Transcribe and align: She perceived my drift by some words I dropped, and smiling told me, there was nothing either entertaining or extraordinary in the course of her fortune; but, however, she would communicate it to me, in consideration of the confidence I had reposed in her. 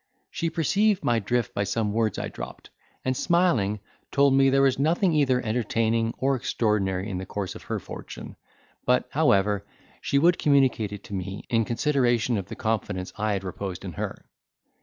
She 0.31 0.49
perceived 0.49 1.03
my 1.03 1.19
drift 1.19 1.53
by 1.53 1.63
some 1.63 1.93
words 1.93 2.17
I 2.17 2.27
dropped, 2.27 2.71
and 3.05 3.15
smiling 3.15 3.81
told 4.11 4.33
me, 4.33 4.49
there 4.49 4.63
was 4.63 4.79
nothing 4.79 5.13
either 5.13 5.39
entertaining 5.39 6.15
or 6.17 6.35
extraordinary 6.35 7.07
in 7.07 7.19
the 7.19 7.25
course 7.27 7.53
of 7.53 7.61
her 7.65 7.77
fortune; 7.77 8.35
but, 8.83 9.05
however, 9.11 9.63
she 10.01 10.17
would 10.17 10.39
communicate 10.39 10.91
it 10.91 11.03
to 11.03 11.13
me, 11.13 11.43
in 11.49 11.65
consideration 11.65 12.39
of 12.39 12.47
the 12.47 12.55
confidence 12.55 13.13
I 13.15 13.33
had 13.33 13.43
reposed 13.43 13.85
in 13.85 13.93
her. 13.93 14.25